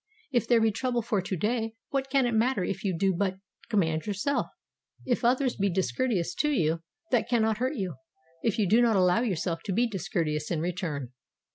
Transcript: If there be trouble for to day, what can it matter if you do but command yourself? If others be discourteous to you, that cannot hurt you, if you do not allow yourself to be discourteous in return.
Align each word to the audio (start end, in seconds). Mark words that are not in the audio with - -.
If 0.31 0.47
there 0.47 0.59
be 0.59 0.71
trouble 0.71 1.03
for 1.03 1.21
to 1.21 1.37
day, 1.37 1.75
what 1.89 2.09
can 2.09 2.25
it 2.25 2.31
matter 2.31 2.63
if 2.63 2.83
you 2.83 2.97
do 2.97 3.13
but 3.13 3.37
command 3.69 4.07
yourself? 4.07 4.47
If 5.05 5.23
others 5.23 5.55
be 5.57 5.69
discourteous 5.69 6.33
to 6.39 6.49
you, 6.49 6.81
that 7.11 7.29
cannot 7.29 7.59
hurt 7.59 7.75
you, 7.75 7.97
if 8.41 8.57
you 8.57 8.67
do 8.67 8.81
not 8.81 8.95
allow 8.95 9.21
yourself 9.21 9.61
to 9.65 9.71
be 9.73 9.85
discourteous 9.85 10.49
in 10.49 10.59
return. 10.59 11.11